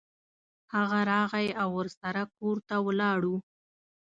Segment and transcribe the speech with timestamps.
[0.73, 3.35] هغه راغی او ورسره کور ته ولاړو.